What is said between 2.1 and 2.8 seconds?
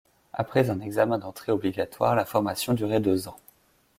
la formation